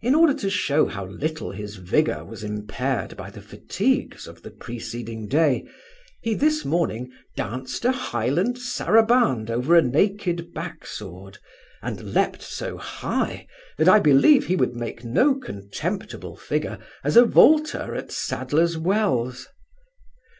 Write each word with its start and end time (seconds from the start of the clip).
In 0.00 0.16
order 0.16 0.34
to 0.34 0.50
shew 0.50 0.88
how 0.88 1.04
little 1.06 1.52
his 1.52 1.76
vigour 1.76 2.24
was 2.24 2.42
impaired 2.42 3.16
by 3.16 3.30
the 3.30 3.40
fatigues 3.40 4.26
of 4.26 4.42
the 4.42 4.50
preceding 4.50 5.28
day, 5.28 5.68
he 6.20 6.34
this 6.34 6.64
morning 6.64 7.12
danced 7.36 7.84
a 7.84 7.92
Highland 7.92 8.58
sarabrand 8.58 9.48
over 9.48 9.76
a 9.76 9.82
naked 9.82 10.52
back 10.52 10.84
sword, 10.84 11.38
and 11.80 12.12
leaped 12.12 12.42
so 12.42 12.76
high, 12.76 13.46
that 13.78 13.88
I 13.88 14.00
believe 14.00 14.46
he 14.48 14.56
would 14.56 14.74
make 14.74 15.04
no 15.04 15.36
contemptible 15.36 16.34
figure 16.36 16.80
as 17.04 17.16
a 17.16 17.24
vaulter 17.24 17.94
at 17.94 18.10
Sadler's 18.10 18.76
Wells. 18.76 19.46